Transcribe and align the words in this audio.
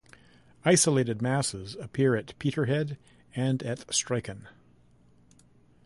Isolated 0.65 1.21
masses 1.21 1.75
appear 1.75 2.15
at 2.15 2.33
Peterhead 2.39 2.97
and 3.35 3.61
at 3.61 3.81
Strichen. 3.91 4.47